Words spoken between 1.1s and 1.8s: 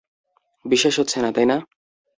না, তাই না?